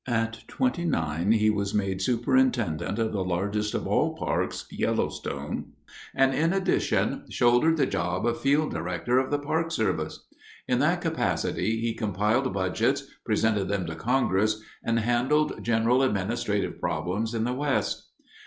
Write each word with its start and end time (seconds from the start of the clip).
At 0.07 0.45
twenty 0.47 0.83
nine, 0.83 1.31
he 1.31 1.51
was 1.51 1.75
made 1.75 2.01
superintendent 2.01 2.97
of 2.97 3.11
the 3.13 3.23
largest 3.23 3.75
of 3.75 3.85
all 3.85 4.15
parks, 4.15 4.65
Yellowstone, 4.71 5.73
and 6.15 6.33
in 6.33 6.53
addition 6.53 7.25
shouldered 7.29 7.77
the 7.77 7.85
job 7.85 8.25
of 8.25 8.41
Field 8.41 8.71
Director 8.71 9.19
of 9.19 9.29
the 9.29 9.37
Park 9.37 9.69
Service. 9.69 10.25
In 10.67 10.79
that 10.79 11.01
capacity 11.01 11.79
he 11.81 11.93
compiled 11.93 12.51
budgets, 12.51 13.03
presented 13.27 13.67
them 13.67 13.85
to 13.85 13.93
congress, 13.93 14.63
and 14.83 14.97
handled 14.97 15.63
general 15.63 16.01
administrative 16.01 16.79
problems 16.81 17.35
in 17.35 17.43
the 17.43 17.53
West. 17.53 18.07